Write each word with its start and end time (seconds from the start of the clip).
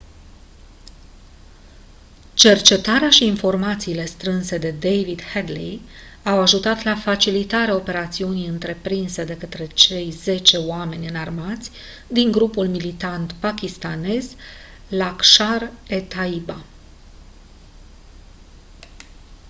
cercetarea 2.33 3.09
și 3.09 3.25
informațiile 3.25 4.05
strânse 4.05 4.57
de 4.57 4.71
david 4.71 5.21
headley 5.33 5.81
au 6.23 6.39
ajutat 6.41 6.83
la 6.83 6.95
facilitarea 6.95 7.75
operațiunii 7.75 8.47
întreprinse 8.47 9.23
de 9.23 9.37
către 9.37 9.67
cei 9.67 10.11
10 10.11 10.57
oameni 10.57 11.07
înarmați 11.07 11.71
din 12.07 12.31
grupul 12.31 12.67
militant 12.67 13.33
pakistanez 13.33 14.35
laskhar-e-taiba 14.89 16.63